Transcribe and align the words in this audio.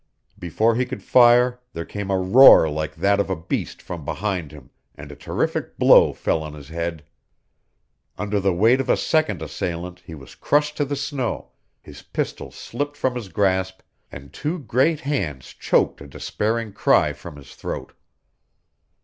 Before 0.39 0.73
he 0.73 0.87
could 0.87 1.03
fire 1.03 1.59
there 1.73 1.85
came 1.85 2.09
a 2.09 2.17
roar 2.17 2.67
like 2.67 2.95
that 2.95 3.19
of 3.19 3.29
a 3.29 3.35
beast 3.35 3.83
from 3.83 4.03
behind 4.03 4.51
him 4.51 4.71
and 4.95 5.11
a 5.11 5.15
terrific 5.15 5.77
blow 5.77 6.11
fell 6.11 6.41
on 6.41 6.53
his 6.55 6.69
head. 6.69 7.03
Under 8.17 8.39
the 8.39 8.51
weight 8.51 8.81
of 8.81 8.89
a 8.89 8.97
second 8.97 9.43
assailant 9.43 9.99
he 9.99 10.15
was 10.15 10.33
crushed 10.33 10.75
to 10.77 10.85
the 10.85 10.95
snow, 10.95 11.51
his 11.83 12.01
pistol 12.01 12.49
slipped 12.49 12.97
from 12.97 13.13
his 13.13 13.29
grasp, 13.29 13.81
and 14.11 14.33
two 14.33 14.57
great 14.57 15.01
hands 15.01 15.49
choked 15.49 16.01
a 16.01 16.07
despairing 16.07 16.73
cry 16.73 17.13
from 17.13 17.35
his 17.35 17.53
throat. 17.53 17.93